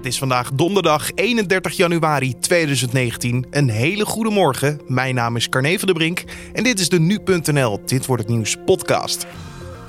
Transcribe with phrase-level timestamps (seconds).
[0.00, 3.46] Het is vandaag donderdag 31 januari 2019.
[3.50, 4.80] Een hele goede morgen.
[4.86, 8.32] Mijn naam is Carne van der Brink en dit is de Nu.nl Dit wordt het
[8.32, 9.26] nieuws podcast.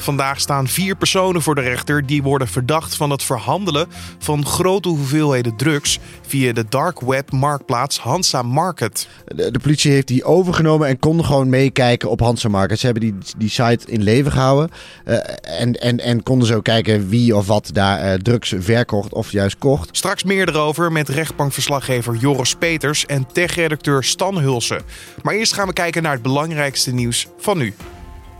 [0.02, 3.88] Vandaag staan vier personen voor de rechter die worden verdacht van het verhandelen
[4.20, 9.08] van grote hoeveelheden drugs via de dark web marktplaats Hansa Market.
[9.26, 12.80] De, de politie heeft die overgenomen en kon gewoon meekijken op Hansa Market.
[12.80, 14.70] Ze hebben die, die site in leven gehouden
[15.06, 19.32] uh, en, en, en konden zo kijken wie of wat daar uh, drugs verkocht of
[19.32, 19.90] juist kocht.
[19.92, 24.82] Straks meer erover met rechtbankverslaggever Joris Peters en tech-redacteur Stan Hulsen.
[25.22, 27.74] Maar eerst gaan we kijken naar het belangrijkste nieuws van nu.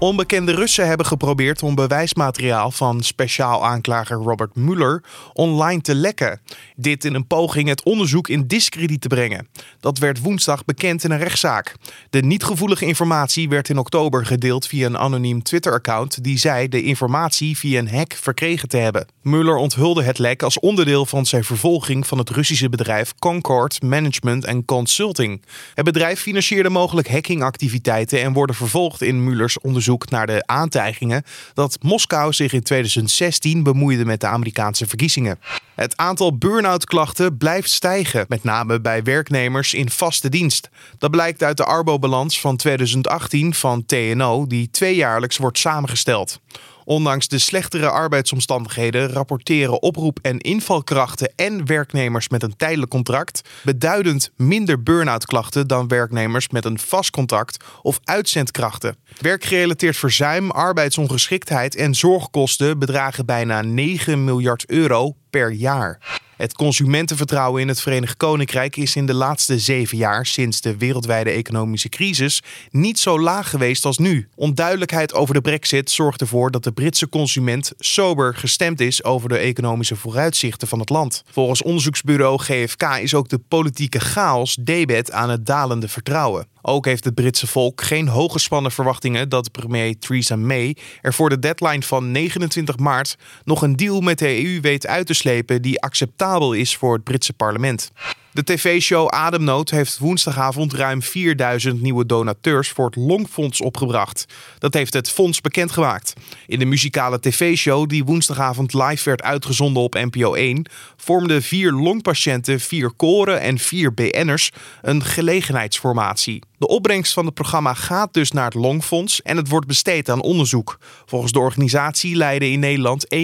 [0.02, 6.42] Onbekende Russen hebben geprobeerd om bewijsmateriaal van speciaal aanklager Robert Mueller online te lekken.
[6.76, 9.48] Dit in een poging het onderzoek in discrediet te brengen.
[9.80, 11.76] Dat werd woensdag bekend in een rechtszaak.
[12.10, 16.84] De niet gevoelige informatie werd in oktober gedeeld via een anoniem Twitter-account die zei de
[16.84, 19.08] informatie via een hack verkregen te hebben.
[19.22, 24.48] Mueller onthulde het lek als onderdeel van zijn vervolging van het Russische bedrijf Concord Management
[24.48, 25.42] and Consulting.
[25.74, 31.78] Het bedrijf financierde mogelijk hackingactiviteiten en worden vervolgd in Muellers onderzoek naar de aantijgingen dat
[31.82, 35.40] Moskou zich in 2016 bemoeide met de Amerikaanse verkiezingen.
[35.82, 40.70] Het aantal burn-out klachten blijft stijgen, met name bij werknemers in vaste dienst.
[40.98, 46.40] Dat blijkt uit de Arbo-balans van 2018 van TNO, die tweejaarlijks wordt samengesteld.
[46.84, 54.32] Ondanks de slechtere arbeidsomstandigheden rapporteren oproep- en invalkrachten en werknemers met een tijdelijk contract beduidend
[54.38, 58.96] minder burn-out klachten dan werknemers met een vast contract of uitzendkrachten.
[59.20, 66.00] Werkgerelateerd verzuim, arbeidsongeschiktheid en zorgkosten bedragen bijna 9 miljard euro per jaar.
[66.42, 71.30] Het consumentenvertrouwen in het Verenigd Koninkrijk is in de laatste zeven jaar sinds de wereldwijde
[71.30, 74.28] economische crisis niet zo laag geweest als nu.
[74.36, 79.38] Onduidelijkheid over de brexit zorgt ervoor dat de Britse consument sober gestemd is over de
[79.38, 81.24] economische vooruitzichten van het land.
[81.32, 86.51] Volgens onderzoeksbureau GFK is ook de politieke chaos debet aan het dalende vertrouwen.
[86.62, 91.40] Ook heeft het Britse volk geen hooggespannen verwachtingen dat premier Theresa May er voor de
[91.40, 95.82] deadline van 29 maart nog een deal met de EU weet uit te slepen die
[95.82, 97.92] acceptabel is voor het Britse parlement.
[98.34, 104.26] De tv-show Ademnood heeft woensdagavond ruim 4000 nieuwe donateurs voor het Longfonds opgebracht.
[104.58, 106.14] Dat heeft het fonds bekendgemaakt.
[106.48, 112.60] In de muzikale tv-show die woensdagavond live werd uitgezonden op NPO 1, vormden vier longpatiënten,
[112.60, 114.50] vier koren en vier BN'ers
[114.82, 116.42] een gelegenheidsformatie.
[116.62, 120.22] De opbrengst van het programma gaat dus naar het Longfonds en het wordt besteed aan
[120.22, 120.78] onderzoek.
[121.06, 123.20] Volgens de organisatie lijden in Nederland 1,2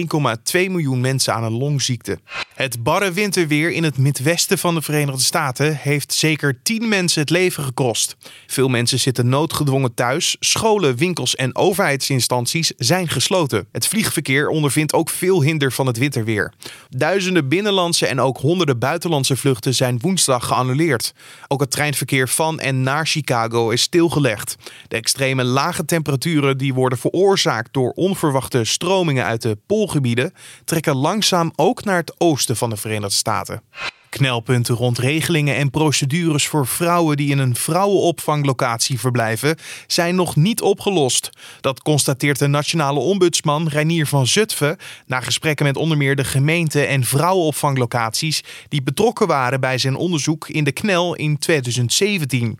[0.52, 2.18] miljoen mensen aan een longziekte.
[2.54, 7.30] Het barre winterweer in het midwesten van de Verenigde Staten heeft zeker 10 mensen het
[7.30, 8.16] leven gekost.
[8.46, 10.36] Veel mensen zitten noodgedwongen thuis.
[10.40, 13.68] Scholen, winkels en overheidsinstanties zijn gesloten.
[13.72, 16.52] Het vliegverkeer ondervindt ook veel hinder van het winterweer.
[16.88, 21.12] Duizenden binnenlandse en ook honderden buitenlandse vluchten zijn woensdag geannuleerd.
[21.48, 23.26] Ook het treinverkeer van en naar Chicago
[23.72, 24.56] is stilgelegd.
[24.88, 30.32] De extreme lage temperaturen die worden veroorzaakt door onverwachte stromingen uit de poolgebieden
[30.64, 33.62] trekken langzaam ook naar het oosten van de Verenigde Staten.
[34.08, 39.56] Knelpunten rond regelingen en procedures voor vrouwen die in een vrouwenopvanglocatie verblijven
[39.86, 41.30] zijn nog niet opgelost.
[41.60, 46.84] Dat constateert de nationale ombudsman Reinier van Zutphen na gesprekken met onder meer de gemeente
[46.84, 52.58] en vrouwenopvanglocaties die betrokken waren bij zijn onderzoek in de knel in 2017.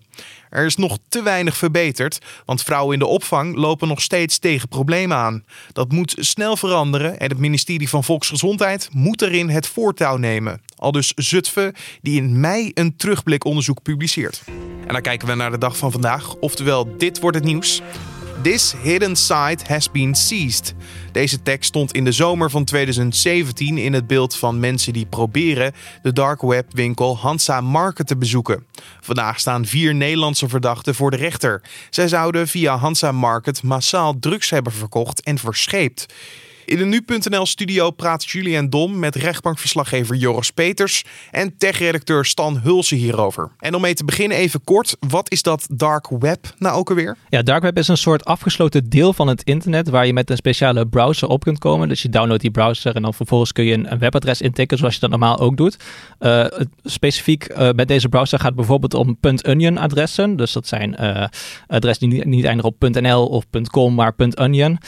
[0.51, 4.69] Er is nog te weinig verbeterd, want vrouwen in de opvang lopen nog steeds tegen
[4.69, 5.45] problemen aan.
[5.73, 10.61] Dat moet snel veranderen en het ministerie van Volksgezondheid moet erin het voortouw nemen.
[10.77, 14.43] Al dus Zutphen, die in mei een terugblikonderzoek publiceert.
[14.87, 17.83] En dan kijken we naar de dag van vandaag, oftewel dit wordt het nieuws.
[18.43, 20.75] This hidden site has been seized.
[21.13, 25.73] Deze tekst stond in de zomer van 2017 in het beeld van mensen die proberen
[26.03, 28.67] de dark web winkel Hansa Market te bezoeken.
[29.01, 31.63] Vandaag staan vier Nederlandse verdachten voor de rechter.
[31.91, 36.07] Zij zouden via Hansa Market massaal drugs hebben verkocht en verscheept.
[36.69, 43.51] In de Nu.nl-studio praat Julian Dom met rechtbankverslaggever Joris Peters en tech-redacteur Stan Hulsen hierover.
[43.59, 47.17] En om mee te beginnen even kort, wat is dat dark web nou ook alweer?
[47.29, 50.37] Ja, dark web is een soort afgesloten deel van het internet waar je met een
[50.37, 51.89] speciale browser op kunt komen.
[51.89, 55.01] Dus je downloadt die browser en dan vervolgens kun je een, webadres intikken zoals je
[55.01, 55.77] dat normaal ook doet.
[56.21, 56.47] Uh,
[56.85, 60.37] specifiek uh, met deze browser gaat het bijvoorbeeld om .onion adressen.
[60.37, 61.25] Dus dat zijn uh,
[61.67, 64.79] adressen die niet, niet eindigen op .nl of .com, maar .onion.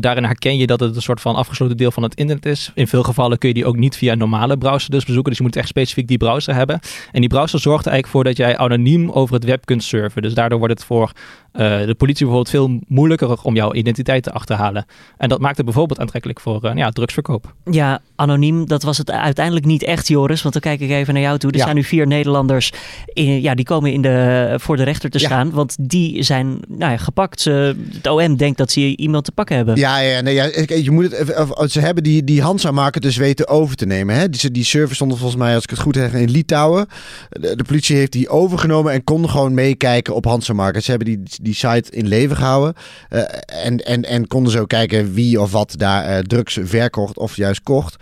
[0.00, 2.70] daarin herken je dat het het een soort van afgesloten deel van het internet is.
[2.74, 5.30] In veel gevallen kun je die ook niet via een normale browser dus bezoeken.
[5.30, 6.80] Dus je moet echt specifiek die browser hebben.
[7.12, 10.22] En die browser zorgt er eigenlijk voor dat jij anoniem over het web kunt surfen.
[10.22, 11.12] Dus daardoor wordt het voor
[11.52, 14.86] uh, de politie bijvoorbeeld veel moeilijker om jouw identiteit te achterhalen.
[15.16, 17.54] En dat maakt het bijvoorbeeld aantrekkelijk voor uh, ja, drugsverkoop.
[17.70, 20.42] Ja, anoniem, dat was het uiteindelijk niet echt, Joris.
[20.42, 21.50] Want dan kijk ik even naar jou toe.
[21.50, 21.62] Er Ja.
[21.62, 22.72] zijn nu vier Nederlanders,
[23.12, 25.26] in, ja, die komen in de, voor de rechter te Ja.
[25.26, 25.50] staan.
[25.50, 27.40] Want die zijn nou ja, gepakt.
[27.40, 29.76] Ze, het OM denkt dat ze iemand te pakken hebben.
[29.76, 33.02] Ja, ja, nee, ja ik- je moet het, even- of- ze hebben die, die Hansa-market
[33.02, 34.14] dus weten over te nemen.
[34.14, 34.28] Hè?
[34.28, 36.86] Die, die server stond volgens mij, als ik het goed heb, in Litouwen.
[37.30, 40.84] De, politie heeft die overgenomen en kon gewoon meekijken op Hansa-market.
[40.84, 42.74] Ze hebben die, die site in leven gehouden.
[43.08, 43.22] eh,
[43.64, 47.62] en, en, en konden zo kijken wie of wat daar eh, drugs verkocht of juist
[47.62, 47.96] kocht.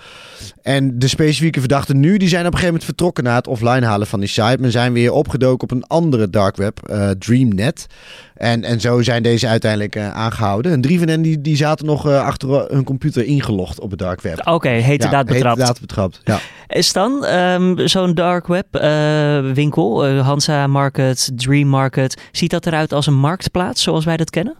[0.63, 3.87] En de specifieke verdachten nu, die zijn op een gegeven moment vertrokken na het offline
[3.87, 4.57] halen van die site.
[4.61, 7.87] Maar zijn weer opgedoken op een andere dark web, eh, Dreamnet.
[8.35, 10.73] En, en zo zijn deze uiteindelijk eh, aangehouden.
[10.73, 14.21] En drie van hen die, die zaten nog achter hun computer ingelogd op het dark
[14.21, 14.47] web.
[14.47, 15.81] Oké, heterdaad Ja, betrapt.
[15.81, 16.21] betrapt.
[16.25, 16.39] Ja.
[16.69, 22.67] Is dan ehm, zo'n dark web eh, winkel, eh, Hansa Market, Dream Market, ziet dat
[22.67, 24.57] eruit als een marktplaats zoals wij dat kennen?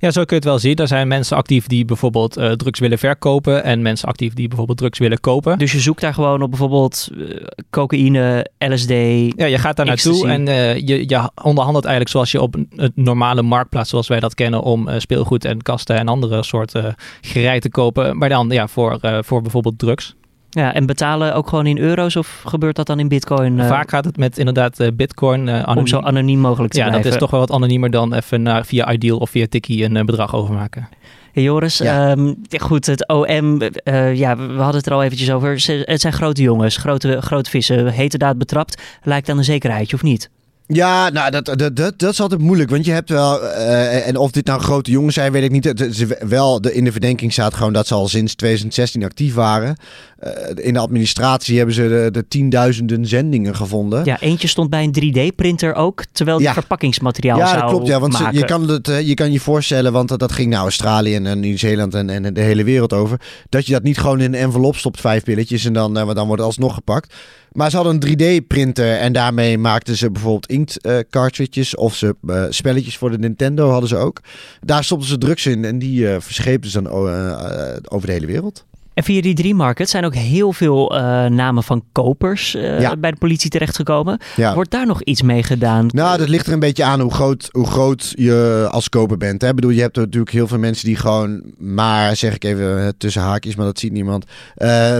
[0.00, 0.76] Ja, zo kun je het wel zien.
[0.76, 4.78] Er zijn mensen actief die bijvoorbeeld eh, drugs willen verkopen en mensen actief die bijvoorbeeld
[4.78, 5.58] drugs willen kopen.
[5.58, 8.88] Dus je zoekt daar gewoon op bijvoorbeeld eh, cocaïne, LSD.
[8.88, 12.68] Ja, je gaat daar naartoe en eh, je, je onderhandelt eigenlijk zoals je op een,
[12.76, 17.60] een normale marktplaats zoals wij dat kennen om speelgoed en kasten en andere soorten gerei
[17.60, 18.18] te kopen.
[18.18, 20.14] Maar dan ja, voor, voor bijvoorbeeld drugs.
[20.50, 23.60] Ja, en betalen ook gewoon in euro's of gebeurt dat dan in bitcoin?
[23.60, 26.84] eh, Vaak gaat het met inderdaad eh, bitcoin uh, om zo anoniem mogelijk te Ja,
[26.84, 27.04] blijven.
[27.04, 30.06] dat is toch wel wat anoniemer dan even naar, via Ideal of via Tikkie een
[30.06, 30.88] bedrag overmaken.
[31.32, 32.10] Hey Joris, Ja.
[32.10, 35.60] ehm, ja, goed, het OM, eh, ja, we hadden het er al eventjes over.
[35.60, 37.86] Ze- Het zijn grote jongens, grote, grote vissen.
[37.92, 40.30] Heterdaad betrapt, lijkt dan een zekerheidje of niet?
[40.72, 42.70] Ja, nou, dat, dat, dat, dat is altijd moeilijk.
[42.70, 43.42] Want je hebt wel.
[43.42, 45.64] eh, en of dit nou grote jongens zijn, weet ik niet.
[45.64, 49.34] Het is wel de, in de verdenking staat gewoon dat ze al sinds 2016 actief
[49.34, 49.76] waren.
[50.18, 50.30] Eh,
[50.66, 54.04] in de administratie hebben ze de, de tienduizenden zendingen gevonden.
[54.04, 54.94] Ja, eentje stond bij een
[55.30, 56.52] 3D-printer ook, terwijl die Ja.
[56.52, 57.86] verpakkingsmateriaal Ja, zou dat klopt.
[57.86, 60.50] Ja, want ze- je kan, het, eh, je kan je voorstellen, want dat, dat ging
[60.50, 63.20] naar Australië en, Nieuw-Zeeland en, en de hele wereld over.
[63.48, 66.26] Dat je dat niet gewoon in een envelop stopt, vijf pilletjes, en dan, want dan
[66.26, 67.14] wordt het alsnog gepakt.
[67.52, 72.96] Maar ze hadden een 3D-printer en daarmee maakten ze bijvoorbeeld inkt-cartridges of ze eh, spelletjes
[72.96, 74.20] voor de Nintendo hadden ze ook.
[74.60, 78.26] Daar stopten ze drugs in en die eh verscheepten ze dan eh, over de hele
[78.26, 78.64] wereld.
[78.94, 82.96] En via die drie market zijn ook heel veel eh, namen van kopers eh, Ja.
[82.96, 84.18] bij de politie terechtgekomen.
[84.36, 84.54] Ja.
[84.54, 85.86] Wordt daar nog iets mee gedaan?
[85.90, 89.42] Nou, dat ligt er een beetje aan hoe groot, hoe groot je als koper bent.
[89.42, 89.48] Hè?
[89.48, 92.88] Ik bedoel, je hebt natuurlijk heel veel mensen die gewoon maar, zeg ik even eh,
[92.98, 94.24] tussen haakjes, maar dat ziet niemand,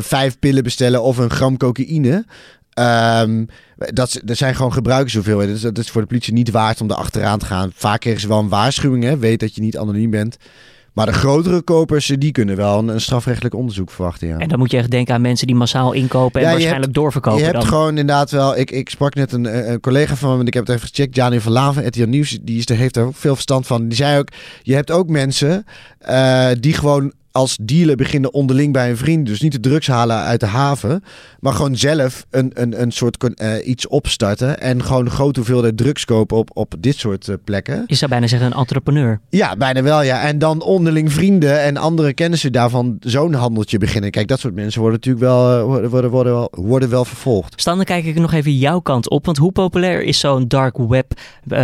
[0.00, 2.24] vijf pillen bestellen of een gram cocaïne.
[2.70, 3.44] Ehm,
[3.76, 5.52] dat, dat zijn gewoon gebruikershoeveelheden.
[5.52, 7.70] Dus dat is voor de politie niet waard om er achteraan te gaan.
[7.74, 9.18] Vaak kregen ze wel een waarschuwing, hè?
[9.18, 10.36] weet dat je niet anoniem bent.
[10.92, 14.38] Maar de grotere kopers, die kunnen wel een, een strafrechtelijk onderzoek verwachten, ja.
[14.38, 17.38] En dan moet je echt denken aan mensen die massaal inkopen en Ja, waarschijnlijk doorverkopen.
[17.38, 17.66] Je hebt dan.
[17.66, 18.56] gewoon inderdaad wel.
[18.56, 21.16] Ik, ik sprak net een, eh, een collega van me, ik heb het even gecheckt.
[21.16, 22.38] Jani van van RTL Nieuws.
[22.42, 23.88] Die is, heeft er ook veel verstand van.
[23.88, 24.28] Die zei ook:
[24.62, 25.64] Je hebt ook mensen
[25.98, 29.26] eh, die gewoon als dealer beginnen onderling bij een vriend.
[29.26, 31.04] Dus niet de drugs halen uit de haven.
[31.40, 34.60] Maar gewoon zelf een, een, een soort eh, iets opstarten.
[34.60, 37.84] En gewoon een grote hoeveelheid drugs kopen op, op dit soort eh, plekken.
[37.86, 39.20] Je zou bijna zeggen een entrepreneur.
[39.28, 40.22] Ja, bijna wel, ja.
[40.22, 44.10] En dan onderling vrienden en andere kennissen daarvan zo'n handeltje beginnen.
[44.10, 47.60] Kijk, dat soort mensen worden natuurlijk wel, eh, worden, worden, worden, wel, worden wel vervolgd.
[47.60, 49.24] Stan, dan kijk ik nog even jouw kant op.
[49.24, 51.12] Want hoe populair is zo'n dark web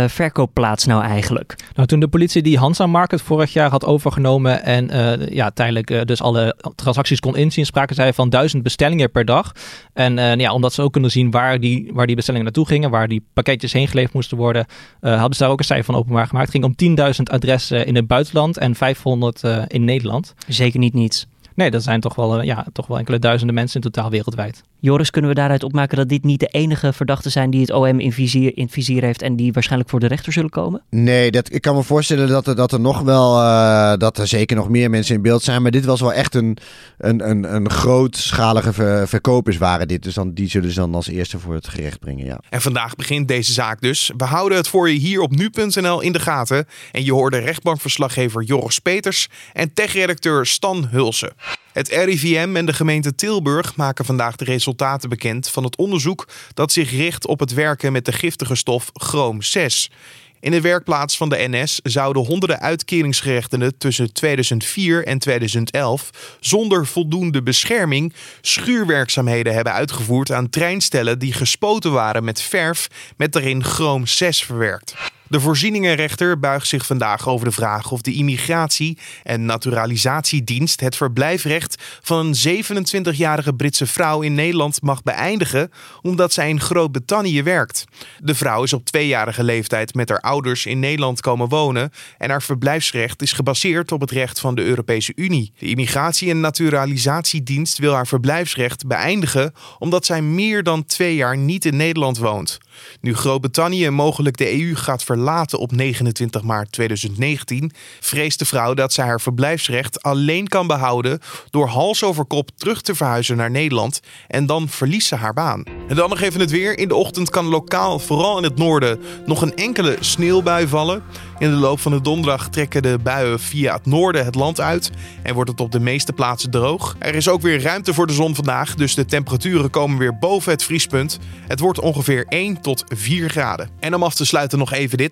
[0.07, 1.55] verkoopplaats nou eigenlijk?
[1.75, 5.89] Nou, toen de politie die Hansa Market vorig jaar had overgenomen en eh, ja, tijdelijk
[5.89, 9.51] eh, dus alle transacties kon inzien, spraken zij van duizend bestellingen per dag.
[9.93, 12.89] En eh, ja, omdat ze ook kunnen zien waar die, waar die bestellingen naartoe gingen,
[12.89, 14.65] waar die pakketjes heen geleverd moesten worden,
[14.99, 16.53] eh, hadden ze daar ook een cijfer van openbaar gemaakt.
[16.53, 20.33] Het ging om 10.000 adressen in het buitenland en 500 eh, in Nederland.
[20.47, 21.27] Zeker niet niets.
[21.55, 24.63] Nee, dat zijn toch wel, ja, toch wel enkele duizenden mensen in totaal wereldwijd.
[24.79, 27.99] Joris, kunnen we daaruit opmaken dat dit niet de enige verdachten zijn die het OM
[27.99, 30.81] in vizier, in vizier heeft en die waarschijnlijk voor de rechter zullen komen?
[30.89, 34.27] Nee, dat, ik kan me voorstellen dat er, dat er nog wel, eh, dat er
[34.27, 35.61] zeker nog meer mensen in beeld zijn.
[35.61, 36.57] Maar dit was wel echt een,
[36.97, 40.03] een, een, een grootschalige ver- verkopers waren dit.
[40.03, 42.39] Dus dan, die zullen ze dan als eerste voor het gerecht brengen, ja.
[42.49, 44.11] En vandaag begint deze zaak dus.
[44.17, 46.65] We houden het voor je hier op nu.nl in de gaten.
[46.91, 51.33] En je hoorde rechtbankverslaggever Joris Peters en techredacteur Stan Hulsen.
[51.77, 56.71] Het RIVM en de gemeente Tilburg maken vandaag de resultaten bekend van het onderzoek dat
[56.71, 59.91] zich richt op het werken met de giftige stof chroom 6.
[60.39, 67.43] In de werkplaats van de NS zouden honderden uitkeringsgerechtigden tussen 2004 en 2011 zonder voldoende
[67.43, 74.43] bescherming schuurwerkzaamheden hebben uitgevoerd aan treinstellen die gespoten waren met verf met daarin chroom 6
[74.43, 74.95] verwerkt.
[75.29, 81.83] De voorzieningenrechter buigt zich vandaag over de vraag of de Immigratie- en Naturalisatiedienst het verblijfrecht
[82.01, 87.85] van een 27-jarige Britse vrouw in Nederland mag beëindigen omdat zij in Groot-Brittannië werkt.
[88.19, 92.43] De vrouw is op tweejarige leeftijd met haar ouders in Nederland komen wonen en haar
[92.43, 95.51] verblijfsrecht is gebaseerd op het recht van de Europese Unie.
[95.57, 101.65] De Immigratie- en Naturalisatiedienst wil haar verblijfsrecht beëindigen omdat zij meer dan twee jaar niet
[101.65, 102.57] in Nederland woont.
[103.01, 105.16] Nu Groot-Brittannië mogelijk de EU gaat verlaten
[105.57, 111.19] op 29 maart 2019, vreest de vrouw dat zij haar verblijfsrecht alleen kan behouden
[111.49, 115.63] door hals over kop terug te verhuizen naar Nederland en dan verliest ze haar baan.
[115.87, 116.77] En dan nog even het weer.
[116.77, 121.03] In de ochtend kan lokaal, vooral in het noorden, nog een enkele sneeuwbui vallen.
[121.39, 124.91] In de loop van de donderdag trekken de buien via het noorden het land uit
[125.23, 126.95] en wordt het op de meeste plaatsen droog.
[126.99, 130.51] Er is ook weer ruimte voor de zon vandaag, dus de temperaturen komen weer boven
[130.51, 131.19] het vriespunt.
[131.47, 133.69] Het wordt ongeveer 1 tot 4 graden.
[133.79, 135.06] En om af te sluiten nog even dit.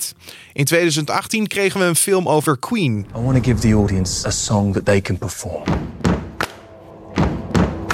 [0.53, 3.05] In 2018 kregen we een film over Queen.
[3.15, 5.63] I want to give the audience a song that they can perform.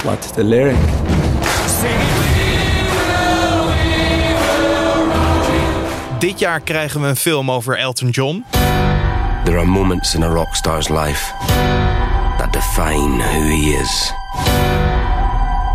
[0.04, 0.78] What's the lyric?
[6.20, 8.46] Dit jaar krijgen we een film over Elton John.
[9.44, 11.34] There are moments in a rock star's life
[12.38, 14.14] that define who he is.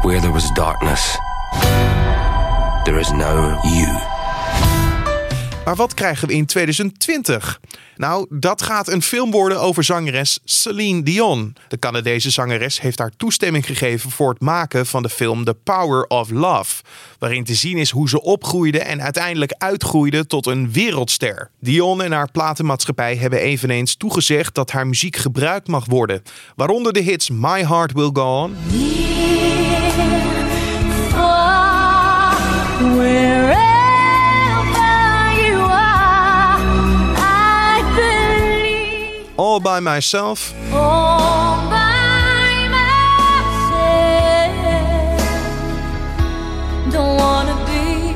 [0.03, 1.19] Where there was darkness,
[2.85, 4.16] there is now you.
[5.67, 7.61] Maar wat krijgen we in 2020?
[7.97, 11.57] Nou, dat gaat een film worden over zangeres Celine Dion.
[11.69, 16.07] De Canadese zangeres heeft haar toestemming gegeven voor het maken van de film The Power
[16.07, 16.83] of Love.
[17.19, 21.51] Waarin te zien is hoe ze opgroeide en uiteindelijk uitgroeide tot een wereldster.
[21.61, 26.23] Dion en haar platenmaatschappij hebben eveneens toegezegd dat haar muziek gebruikt mag worden.
[26.57, 28.57] Waaronder de hits My Heart Will Go On.
[39.37, 40.55] all by myself.
[40.73, 43.67] All by myself.
[47.67, 48.15] Be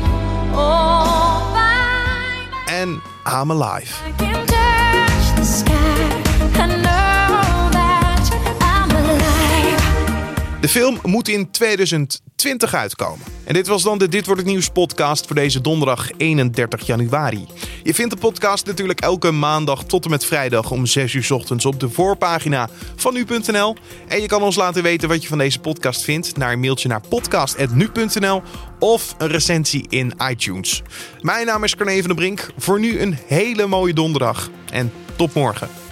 [0.54, 2.70] all by myself.
[2.70, 3.90] And I'm alive.
[10.70, 13.26] Film moet in 2020 uitkomen.
[13.44, 17.46] En dit was dan de Dit wordt het nieuws podcast voor deze donderdag 31 januari.
[17.82, 21.64] Je vindt de podcast natuurlijk elke maandag tot en met vrijdag om 6 uur ochtends
[21.64, 23.76] op de voorpagina van nu.nl.
[24.08, 26.88] En je kan ons laten weten wat je van deze podcast vindt naar een mailtje
[26.88, 28.42] naar podcast.nu.nl
[28.78, 30.82] of een recensie in iTunes.
[31.20, 32.50] Mijn naam is Carne van der Brink.
[32.56, 35.89] Voor nu een hele mooie donderdag en tot morgen.